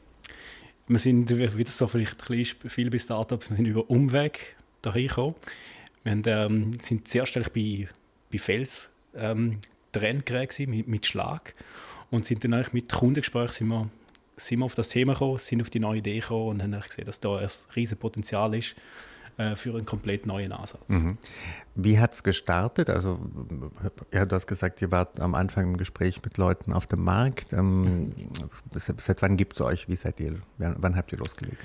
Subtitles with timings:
[0.87, 5.35] Wir sind, wie das so vielleicht viel bei Startups, wir sind über Umweg dahin gekommen.
[6.03, 7.89] Wir haben, ähm, sind stark bei,
[8.31, 9.59] bei Fels ähm,
[9.91, 11.53] gewesen, mit, mit Schlag
[12.11, 13.89] und sind dann eigentlich mit Kundengesprächen sind wir,
[14.37, 17.05] sind wir auf das Thema gekommen, sind auf die neue Idee gekommen und haben gesehen,
[17.05, 18.75] dass da ein riesiges Potenzial ist
[19.37, 20.87] äh, für einen komplett neuen Ansatz.
[20.87, 21.17] Mhm.
[21.75, 22.89] Wie hat es gestartet?
[22.89, 23.19] Also,
[24.11, 27.53] ja, du hast gesagt, ihr wart am Anfang im Gespräch mit Leuten auf dem Markt.
[27.53, 28.13] Ähm,
[28.73, 29.87] seit, seit wann gibt es euch?
[29.87, 30.41] Wie seid ihr?
[30.57, 31.57] Wann habt ihr losgelegt?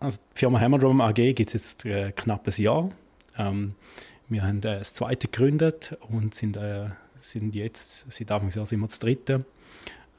[0.00, 2.90] Also die Firma Hammerdrum AG gibt es jetzt äh, knapp ein Jahr.
[3.36, 3.74] Ähm,
[4.28, 8.68] wir haben äh, das zweite gegründet und sind, äh, sind jetzt, seit Anfang des Jahres
[8.68, 9.44] sind wir das dritte.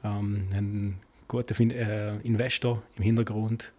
[0.02, 3.72] Ähm, haben einen guten äh, Investor im Hintergrund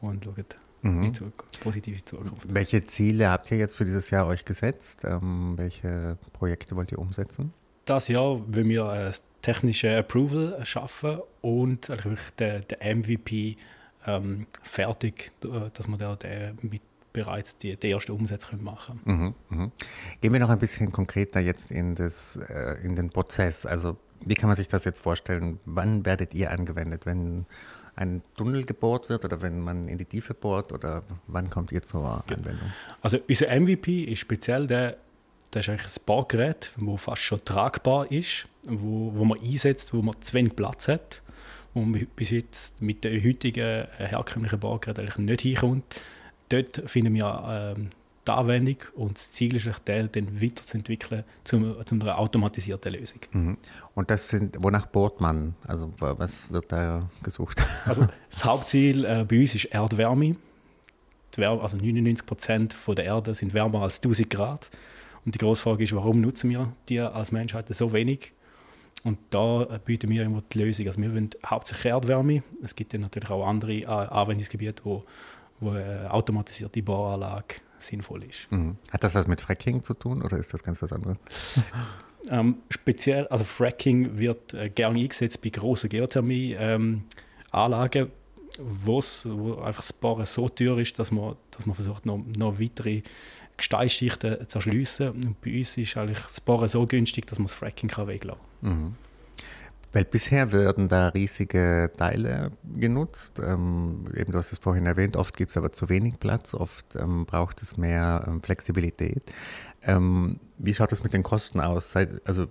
[0.00, 0.44] und schauen
[0.84, 1.02] mhm.
[1.02, 2.54] in Zukunft, positive Zukunft.
[2.54, 5.04] Welche Ziele habt ihr jetzt für dieses Jahr euch gesetzt?
[5.04, 7.52] Ähm, welche Projekte wollt ihr umsetzen?
[7.84, 9.12] Das Jahr wollen wir ein
[9.42, 13.56] technische Approval schaffen und eigentlich den, den MVP
[14.06, 16.16] ähm, fertig, dass wir da
[16.62, 16.82] mit
[17.14, 19.00] bereits die, die erste Umsetzung machen.
[19.04, 19.70] Mhm, mh.
[20.20, 23.64] Gehen wir noch ein bisschen konkreter jetzt in, das, äh, in den Prozess.
[23.64, 25.60] Also wie kann man sich das jetzt vorstellen?
[25.64, 27.06] Wann werdet ihr angewendet?
[27.06, 27.46] Wenn
[27.96, 31.82] ein Tunnel gebohrt wird oder wenn man in die Tiefe bohrt oder wann kommt ihr
[31.82, 32.58] zur Anwendung?
[33.02, 34.96] Also unser MVP ist speziell der,
[35.50, 40.02] das ist eigentlich ein Bohrgerät, das fast schon tragbar ist, wo, wo man einsetzt, wo
[40.02, 41.22] man zu wenig Platz hat,
[41.72, 45.84] wo man bis jetzt mit den heutigen herkömmlichen Bohrgeräten eigentlich nicht hinkommt.
[46.48, 47.90] Dort finden wir ähm,
[48.26, 53.20] die Anwendung und das Ziel ist, den dann weiterzuentwickeln zu, zu einer automatisierten Lösung.
[53.32, 53.56] Mhm.
[53.94, 55.54] Und das sind, wonach bohrt man?
[55.66, 57.62] Also was wird da gesucht?
[57.86, 60.36] Also das Hauptziel äh, bei uns ist Erdwärme.
[61.36, 64.70] Wärme, also 99 Prozent der Erde sind wärmer als 1000 Grad.
[65.24, 68.32] Und die große Frage ist, warum nutzen wir die als Menschheit so wenig?
[69.02, 70.86] Und da äh, bieten wir immer die Lösung.
[70.86, 72.42] Also wir wollen hauptsächlich Erdwärme.
[72.62, 75.04] Es gibt ja natürlich auch andere äh, Anwendungsgebiete, wo,
[75.60, 78.50] wo eine automatisierte Bohranlage sinnvoll ist.
[78.50, 78.76] Mhm.
[78.90, 81.18] Hat das was mit Fracking zu tun oder ist das ganz was anderes?
[82.30, 88.10] ähm, speziell, also Fracking wird äh, gerne eingesetzt bei großen Geothermie-Anlagen, ähm,
[88.58, 88.98] wo
[89.62, 93.02] einfach das Bohren so teuer ist, dass man, dass man versucht, noch, noch weitere
[93.56, 95.10] Gesteinsschichten zu erschliessen.
[95.10, 98.40] Und bei uns ist eigentlich das Bohren so günstig, dass man das Fracking kann weglassen
[98.62, 98.70] kann.
[98.70, 98.94] Mhm.
[99.94, 103.38] Weil bisher werden da riesige Teile genutzt.
[103.38, 106.96] Ähm, eben, du hast es vorhin erwähnt, oft gibt es aber zu wenig Platz, oft
[106.96, 109.22] ähm, braucht es mehr ähm, Flexibilität.
[109.82, 111.92] Ähm, wie schaut es mit den Kosten aus?
[111.92, 112.48] Seid, also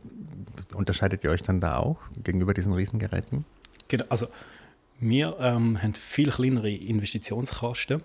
[0.73, 3.43] unterscheidet ihr euch dann da auch gegenüber diesen Riesengeräten?
[3.89, 4.27] Genau, also
[5.01, 8.03] wir ähm, haben viel kleinere Investitionskosten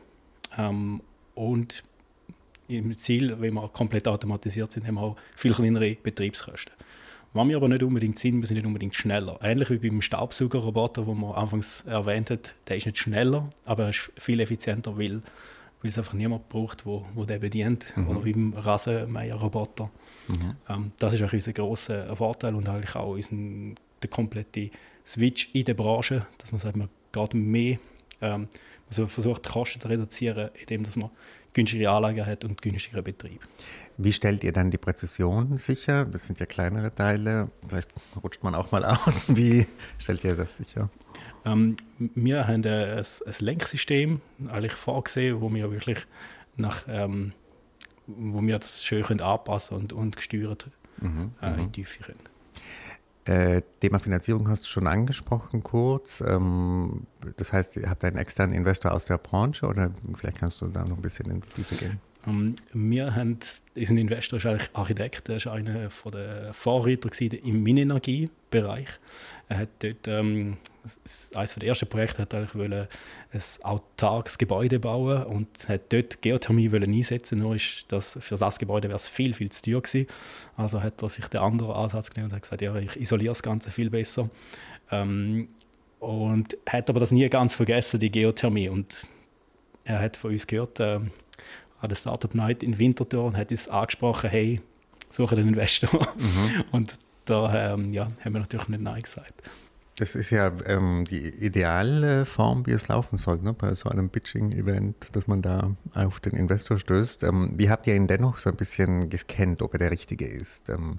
[0.56, 1.00] ähm,
[1.36, 1.84] und
[2.66, 6.72] im Ziel, wenn wir komplett automatisiert sind, haben wir auch viel kleinere Betriebskosten.
[7.32, 9.38] Was wir aber nicht unbedingt sind, wir sind nicht unbedingt schneller.
[9.42, 13.88] Ähnlich wie beim Staubsaugerroboter, den man anfangs erwähnt hat, der ist nicht schneller, aber er
[13.90, 15.22] ist viel effizienter, weil,
[15.82, 17.94] weil es einfach niemand braucht, wo, wo der bedient.
[17.96, 18.08] Mhm.
[18.08, 19.90] Oder wie beim Rasenmäher-Roboter.
[20.28, 20.56] Mhm.
[20.68, 23.36] Ähm, das ist auch unser grosser Vorteil und eigentlich auch unser,
[24.02, 24.70] der komplette
[25.04, 27.78] Switch in der Branche, dass man sagt, man geht mehr,
[28.20, 28.48] ähm,
[28.96, 31.10] man versucht die Kosten zu reduzieren, indem dass man
[31.52, 33.40] günstigere Anlagen hat und günstigeren Betrieb.
[33.96, 36.04] Wie stellt ihr dann die Präzision sicher?
[36.04, 37.50] Das sind ja kleinere Teile.
[37.66, 37.90] Vielleicht
[38.22, 39.26] rutscht man auch mal aus.
[39.36, 39.66] Wie
[39.98, 40.88] stellt ihr das sicher?
[41.44, 45.98] Ähm, wir haben ein, ein Lenksystem eigentlich vorgesehen, wo wir wirklich
[46.56, 47.32] nach, ähm,
[48.06, 50.70] wo wir das schön können anpassen und, und gesteuert
[51.00, 51.72] mhm, äh, in mhm.
[51.72, 52.20] die Tiefe können.
[53.28, 56.22] Äh, Thema Finanzierung hast du schon angesprochen kurz.
[56.26, 60.68] Ähm, das heißt, ihr habt einen externen Investor aus der Branche oder vielleicht kannst du
[60.68, 62.00] da noch ein bisschen in die Tiefe gehen?
[62.24, 63.38] Um, ähm, wir haben,
[63.76, 68.88] unser Investor ist eigentlich Architekt, er war einer der Vorreiter im Minenergiebereich.
[69.50, 70.56] Er hat dort ähm,
[71.34, 72.88] eines der ersten Projekte hat eigentlich wollen,
[73.32, 77.38] ein autarkes Gebäude bauen und hat dort Geothermie wollen einsetzen.
[77.38, 80.06] Nur ist das für das Gebäude wäre es viel viel zu teuer gewesen.
[80.56, 83.42] Also hat er sich den anderen Ansatz genommen und hat gesagt, ja, ich isoliere das
[83.42, 84.28] Ganze viel besser.
[84.90, 85.48] Ähm,
[86.00, 88.68] und hat aber das nie ganz vergessen, die Geothermie.
[88.68, 89.08] Und
[89.84, 91.00] er hat von uns gehört äh,
[91.80, 94.60] an der Startup Night in Winterthur und hat uns angesprochen, hey,
[95.08, 96.08] suche den Investor.
[96.16, 96.64] Mhm.
[96.72, 99.42] Und da ähm, ja, haben wir natürlich nicht Nein gesagt.
[99.98, 103.52] Das ist ja ähm, die ideale Form, wie es laufen soll, ne?
[103.52, 107.24] bei so einem Pitching-Event, dass man da auf den Investor stößt.
[107.24, 110.68] Ähm, wie habt ihr ihn dennoch so ein bisschen gescannt, ob er der Richtige ist?
[110.68, 110.98] Ähm,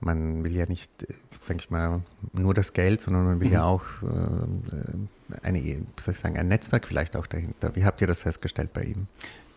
[0.00, 0.90] man will ja nicht,
[1.38, 2.00] sage ich mal,
[2.32, 3.52] nur das Geld, sondern man will mhm.
[3.52, 7.76] ja auch äh, eine, soll ich sagen, ein Netzwerk vielleicht auch dahinter.
[7.76, 9.06] Wie habt ihr das festgestellt bei ihm?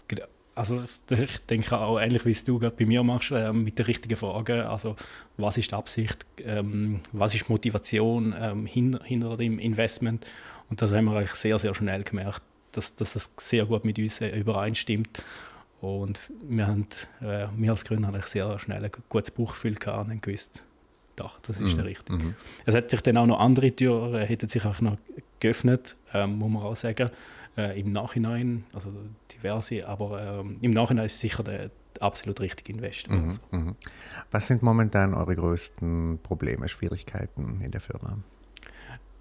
[0.10, 0.26] Genau.
[0.56, 0.76] Also
[1.10, 4.18] ich denke auch ähnlich wie es du gerade bei mir machst, äh, mit der richtigen
[4.18, 4.70] Frage.
[4.70, 4.96] Also
[5.38, 10.30] was ist die Absicht, ähm, was ist die Motivation ähm, hin, hinter dem Investment?
[10.70, 13.98] Und das haben wir eigentlich sehr, sehr schnell gemerkt, dass, dass das sehr gut mit
[14.00, 15.24] uns äh, übereinstimmt.
[15.82, 16.88] Und wir, haben,
[17.22, 20.64] äh, wir als Gründer haben sehr schnell ein gutes Buchgefühl gehabt und gewusst,
[21.16, 22.24] doch, das ist mm, der richtige.
[22.24, 22.36] Mm.
[22.66, 24.98] Es hat sich dann auch noch andere Türen, äh, hätten sich auch noch
[25.40, 27.10] geöffnet, ähm, muss man auch sagen,
[27.58, 28.92] äh, im Nachhinein, also
[29.32, 33.16] diverse, aber ähm, im Nachhinein ist sicher der, absolut richtige Investor.
[33.16, 33.76] Mm, also.
[34.32, 38.18] Was sind momentan eure größten Probleme, Schwierigkeiten in der Firma?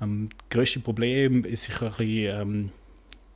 [0.00, 2.70] Ähm, das größte Problem ist sicher ein bisschen, ähm,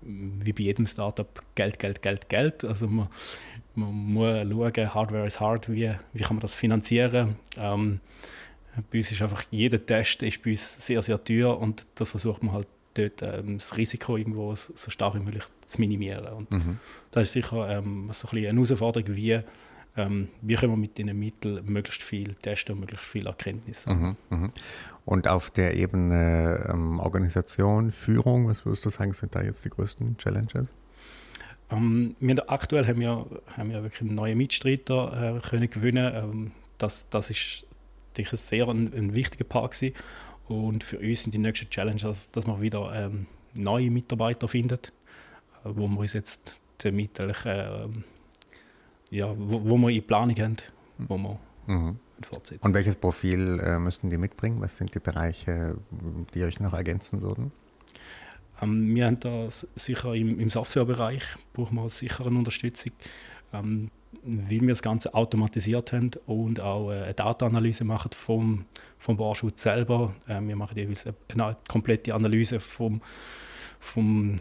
[0.02, 2.64] wie bei jedem Startup Geld, Geld, Geld, Geld.
[2.64, 3.08] Also man,
[3.74, 7.36] man muss schauen, Hardware ist hard, wie, wie kann man das finanzieren.
[7.56, 8.00] Ähm,
[8.90, 12.42] bei uns ist einfach, jeder Test ist bei uns sehr, sehr teuer und da versucht
[12.42, 16.26] man halt dort ähm, das Risiko irgendwo so stark wie möglich zu minimieren.
[16.32, 16.78] Und mhm.
[17.10, 19.40] das ist sicher ähm, so ein eine Herausforderung, wie,
[19.96, 24.16] ähm, wie können wir mit diesen Mitteln möglichst viel testen und möglichst viel Erkenntnis haben.
[24.30, 24.50] Mhm, mh.
[25.04, 29.70] Und auf der Ebene ähm, Organisation, Führung, was würdest du sagen, sind da jetzt die
[29.70, 30.74] größten Challenges?
[31.70, 33.26] Ähm, wir aktuell haben wir,
[33.56, 36.12] haben wir wirklich neue Mitstreiter äh, können gewinnen.
[36.14, 37.66] Ähm, das, das ist
[38.16, 39.94] sicher sehr ein, ein wichtiger Part gewesen.
[40.48, 44.78] Und für uns sind die nächsten Challenges, dass wir wieder ähm, neue Mitarbeiter finden,
[45.64, 47.32] äh, wo wir uns jetzt damit äh,
[49.10, 50.56] ja, wo, wo wir in Planung haben,
[50.98, 51.98] wo wir mhm.
[52.22, 52.64] fortsetzen.
[52.64, 54.60] Und welches Profil äh, müssten die mitbringen?
[54.60, 55.76] Was sind die Bereiche,
[56.34, 57.52] die euch noch ergänzen würden?
[58.60, 61.22] Ähm, wir haben da sicher im, im Softwarebereich
[61.52, 62.92] brauchen wir sicher eine Unterstützung,
[63.52, 63.90] ähm,
[64.22, 68.64] weil wir das Ganze automatisiert haben und auch äh, eine Datenanalyse machen vom,
[68.98, 70.14] vom Barschutz selber.
[70.28, 73.00] Äh, wir machen jeweils eine, eine komplette Analyse vom,
[73.80, 74.40] vom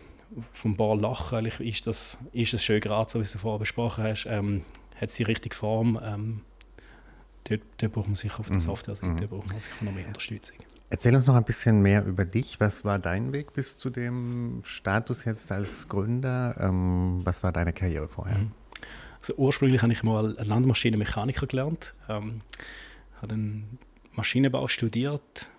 [0.53, 4.25] vom Barlach eigentlich ist das, ist das schön gerade, so wie du vorher besprochen hast,
[4.25, 4.63] ähm,
[4.99, 5.99] hat es die richtige Form.
[6.03, 6.41] Ähm,
[7.45, 8.61] dort, dort braucht man sicher auf der mhm.
[8.61, 9.29] Software-Seite mhm.
[9.29, 10.57] braucht man sicher noch mehr Unterstützung.
[10.89, 12.59] Erzähl uns noch ein bisschen mehr über dich.
[12.59, 16.55] Was war dein Weg bis zu dem Status jetzt als Gründer?
[16.59, 18.37] Ähm, was war deine Karriere vorher?
[18.37, 18.51] Mhm.
[19.25, 22.41] Also ursprünglich habe ich mal Landmaschinenmechaniker gelernt, ähm,
[23.15, 23.79] habe dann
[24.11, 25.49] Maschinenbau studiert,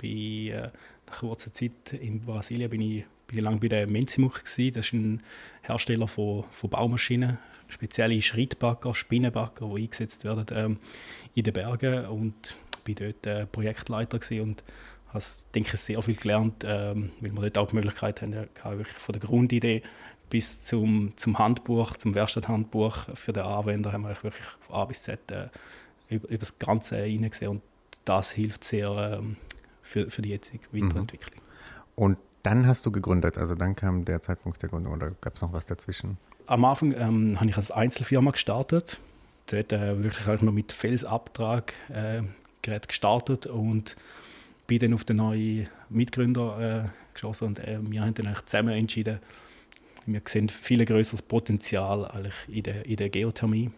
[0.00, 0.70] bei äh,
[1.08, 4.70] nach kurzer Zeit in Brasilien bin ich bin lange bei der Menzimuch gsi.
[4.70, 5.20] Das ist ein
[5.62, 10.78] Hersteller von, von Baumaschinen, spezielle Schrittbagger, Spinnenbagger, die eingesetzt werden ähm,
[11.34, 12.06] in den Bergen.
[12.06, 14.64] Und bin dort äh, Projektleiter gewesen und
[15.12, 15.24] habe,
[15.56, 19.12] denke ich, sehr viel gelernt, ähm, weil wir dort auch die Möglichkeit haben, wirklich von
[19.12, 19.82] der Grundidee
[20.30, 25.02] bis zum, zum Handbuch, zum Werkstatthandbuch für den Anwender haben wir wirklich von A bis
[25.02, 25.48] Z äh,
[26.08, 27.62] über, über, das Ganze hineingesehen und
[28.04, 29.36] das hilft sehr ähm,
[29.82, 31.40] für, für die jetzige Weiterentwicklung.
[31.40, 32.02] Mhm.
[32.02, 35.42] Und dann hast du gegründet, also dann kam der Zeitpunkt der Gründung oder gab es
[35.42, 36.18] noch was dazwischen?
[36.46, 39.00] Am Anfang ähm, habe ich als Einzelfirma gestartet.
[39.46, 42.22] Dort äh, wirklich halt noch mit Felsabtrag äh,
[42.62, 43.96] gestartet und
[44.66, 48.74] bin dann auf den neuen Mitgründer äh, geschossen und äh, wir haben dann eigentlich zusammen
[48.74, 49.18] entschieden,
[50.12, 53.70] wir sehen viel größeres Potenzial eigentlich in der, in der Geothermie,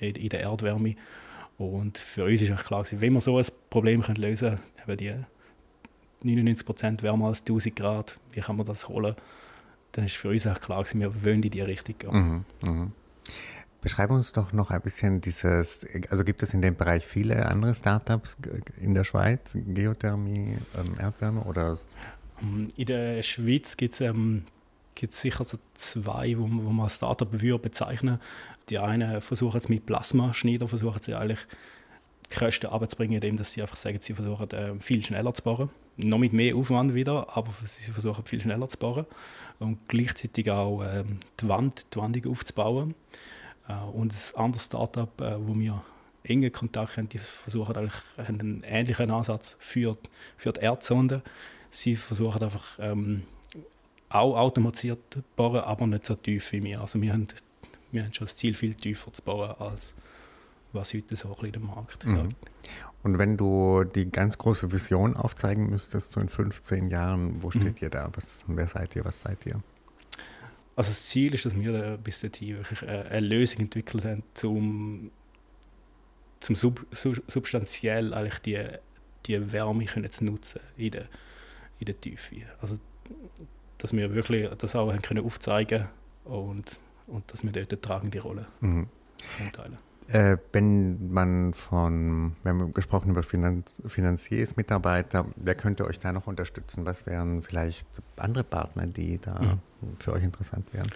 [0.00, 0.96] in, in der Erdwärme
[1.60, 5.14] und für uns ist klar, wenn wir so ein Problem lösen können, die
[6.24, 9.14] 99% wärmer als 1000 Grad, wie kann man das holen?
[9.92, 12.44] Dann ist für uns auch klar, wir wollen in die Richtung gehen.
[12.62, 12.90] Mhm, mh.
[13.82, 17.74] Beschreib uns doch noch ein bisschen dieses, also gibt es in dem Bereich viele andere
[17.74, 18.38] Startups
[18.78, 21.78] in der Schweiz, Geothermie, ähm, Erdwärme oder?
[22.40, 24.44] Ähm, in der Schweiz gibt es ähm,
[25.10, 28.20] sicher so zwei, wo, wo man als Startup würde bezeichnen.
[28.68, 31.40] Die einen versuchen es mit Plasmaschneider, versuchen sie eigentlich
[32.30, 35.70] die Kosten abzubringen, indem sie einfach sagen, sie versuchen äh, viel schneller zu bauen
[36.04, 39.06] noch mit mehr Aufwand wieder, aber sie versuchen viel schneller zu bauen
[39.58, 42.94] und gleichzeitig auch ähm, die Wand, die Wandung aufzubauen.
[43.68, 45.82] Äh, und ein anderes Startup, äh, wo wir
[46.22, 49.96] engen Kontakt haben, die versuchen eigentlich einen ähnlichen Ansatz für,
[50.36, 51.22] für die Erdsonde.
[51.70, 53.22] sie versuchen einfach ähm,
[54.10, 56.80] auch automatisiert bohren, aber nicht so tief wie wir.
[56.80, 57.28] Also wir haben,
[57.92, 59.94] wir haben schon das Ziel, viel tiefer zu bohren, als
[60.72, 62.28] was heute so ein bisschen der Markt mhm.
[63.02, 67.62] Und wenn du die ganz große Vision aufzeigen müsstest, so in 15 Jahren, wo steht
[67.62, 67.78] mhm.
[67.80, 68.10] ihr da?
[68.14, 69.04] Was, wer seid ihr?
[69.04, 69.62] Was seid ihr?
[70.76, 75.10] Also das Ziel ist, dass wir bis dahin wirklich eine Lösung entwickelt haben, um
[76.40, 78.66] zum sub, substanziell eigentlich die,
[79.26, 81.06] die Wärme können zu nutzen in der,
[81.78, 82.36] in der Tiefe.
[82.60, 82.78] Also
[83.82, 85.86] dass wir wirklich das auch haben können aufzeigen
[86.24, 88.88] und, und dass wir dort eine tragende Rolle mhm.
[89.52, 89.78] teilen.
[90.08, 96.12] Äh, wenn man von, wir haben gesprochen über Finanz, Finanziers, Mitarbeiter, wer könnte euch da
[96.12, 96.84] noch unterstützen?
[96.84, 99.60] Was wären vielleicht andere Partner, die da mhm.
[100.00, 100.88] für euch interessant wären?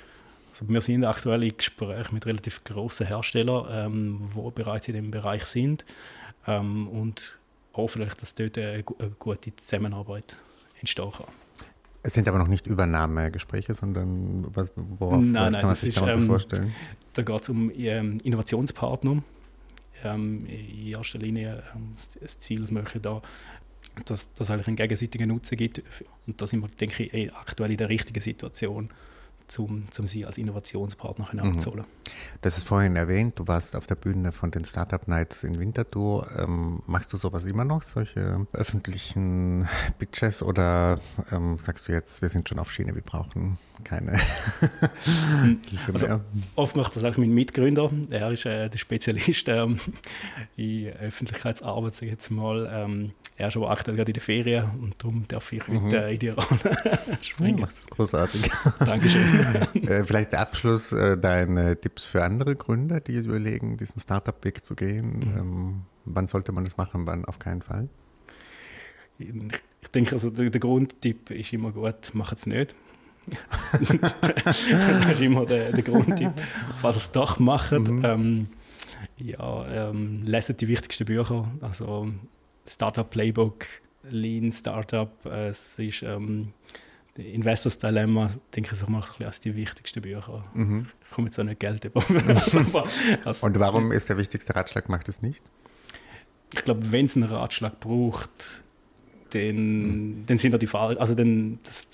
[0.50, 5.10] Also wir sind aktuell in Gespräch mit relativ großen Herstellern, ähm, die bereits in dem
[5.10, 5.84] Bereich sind
[6.46, 7.38] ähm, und
[7.74, 10.36] hoffentlich, dass dort eine, eine gute Zusammenarbeit
[10.80, 11.26] entstehen kann.
[12.06, 16.16] Es sind aber noch nicht Übernahmegespräche, sondern was, worauf nein, nein, kann man sich darunter
[16.16, 16.74] ähm, vorstellen?
[17.14, 19.22] Da geht es um ähm, Innovationspartner.
[20.04, 23.22] Ähm, in erster Linie ähm, das Ziel, dass man da
[24.04, 25.82] dass es eigentlich einen gegenseitigen Nutzen gibt.
[26.26, 28.90] Und da sind wir, denke ich, aktuell in der richtigen Situation,
[29.46, 31.52] zum, zum Sie als Innovationspartner mhm.
[31.52, 31.84] abzuholen.
[32.42, 36.28] Das ist vorhin erwähnt, du warst auf der Bühne von den Startup Nights in Winterthur.
[36.38, 42.28] Ähm, machst du sowas immer noch, solche öffentlichen Pitches oder ähm, sagst du jetzt, wir
[42.28, 44.12] sind schon auf Schiene, wir brauchen keine
[45.68, 46.20] Hilfe also, mehr?
[46.56, 49.78] Oft macht das auch mein Mitgründer, er ist äh, der Spezialist ähm,
[50.56, 52.68] in Öffentlichkeitsarbeit, sage ich jetzt mal.
[52.72, 55.86] Ähm, er ist aber aktuell gerade in der Ferien und darum darf ich mhm.
[55.86, 56.46] heute in die Rolle
[57.20, 57.56] springen.
[57.56, 58.42] Du machst das großartig.
[58.78, 59.33] Dankeschön.
[59.74, 64.74] äh, vielleicht der Abschluss, äh, deine Tipps für andere Gründer, die überlegen, diesen Startup-Weg zu
[64.74, 65.18] gehen.
[65.18, 65.38] Mhm.
[65.38, 67.88] Ähm, wann sollte man das machen, wann auf keinen Fall?
[69.18, 69.28] Ich,
[69.82, 72.74] ich denke, also der, der Grundtipp ist immer gut, mach es nicht.
[74.44, 76.32] das ist immer der, der Grundtipp.
[76.82, 78.04] Was es doch macht, mhm.
[78.04, 78.46] ähm,
[79.16, 81.50] ja, ähm, leset die wichtigsten Bücher.
[81.60, 82.12] Also
[82.66, 83.66] Startup Playbook,
[84.10, 86.52] Lean Startup, äh, es ist ähm,
[87.16, 90.44] Investors Dilemma, denke ich, so mal als die wichtigsten Bücher.
[90.54, 90.86] Mhm.
[91.04, 92.02] Ich komme jetzt auch nicht Geld über.
[93.24, 95.42] also, Und warum ist der wichtigste Ratschlag, macht es nicht?
[96.52, 98.64] Ich glaube, wenn es einen Ratschlag braucht,
[99.30, 100.26] dann, mhm.
[100.26, 101.88] dann sind da die Fall, also dann, das,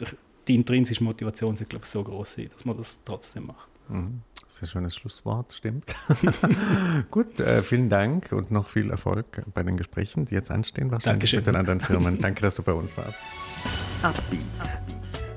[0.48, 3.68] die intrinsische Motivation ist, glaube ich, so groß, dass man das trotzdem macht.
[3.88, 4.22] Mhm.
[4.48, 5.94] Sehr schönes Schlusswort, stimmt.
[7.10, 11.30] Gut, äh, vielen Dank und noch viel Erfolg bei den Gesprächen, die jetzt anstehen, wahrscheinlich
[11.30, 11.38] Dankeschön.
[11.38, 12.20] mit den anderen Firmen.
[12.20, 13.16] Danke, dass du bei uns warst.